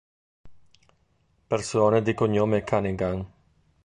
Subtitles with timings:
[1.47, 3.31] Persone di cognome Cunningham